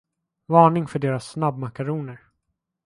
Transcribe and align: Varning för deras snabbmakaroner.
Varning 0.47 0.87
för 0.87 0.99
deras 0.99 1.29
snabbmakaroner. 1.29 2.21